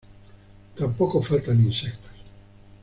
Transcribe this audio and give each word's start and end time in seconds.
Tampoco 0.75 1.21
faltan 1.21 1.59
insectos. 1.63 2.11